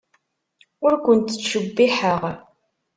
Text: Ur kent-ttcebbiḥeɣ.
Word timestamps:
Ur 0.85 0.93
kent-ttcebbiḥeɣ. 1.03 2.21